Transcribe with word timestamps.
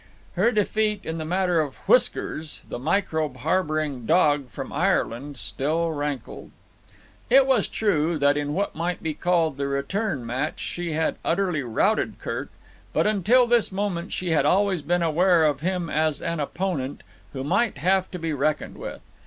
Her 0.33 0.51
defeat 0.51 1.01
in 1.03 1.19
the 1.19 1.25
matter 1.25 1.61
of 1.61 1.75
Whiskers, 1.87 2.63
the 2.67 2.79
microbe 2.79 3.37
harbouring 3.37 4.07
dog 4.07 4.49
from 4.49 4.73
Ireland, 4.73 5.37
still 5.37 5.91
rankled. 5.91 6.49
It 7.29 7.45
was 7.45 7.67
true 7.67 8.17
that 8.17 8.35
in 8.35 8.55
what 8.55 8.73
might 8.73 9.03
be 9.03 9.13
called 9.13 9.57
the 9.57 9.67
return 9.67 10.25
match 10.25 10.59
she 10.59 10.93
had 10.93 11.17
utterly 11.23 11.61
routed 11.61 12.15
Kirk; 12.17 12.49
but 12.93 13.05
until 13.05 13.45
this 13.45 13.71
moment 13.71 14.11
she 14.11 14.31
had 14.31 14.43
always 14.43 14.81
been 14.81 15.03
aware 15.03 15.45
of 15.45 15.59
him 15.59 15.87
as 15.87 16.19
an 16.19 16.39
opponent 16.39 17.03
who 17.33 17.43
might 17.43 17.77
have 17.77 18.09
to 18.09 18.17
be 18.17 18.33
reckoned 18.33 18.79
with. 18.79 19.01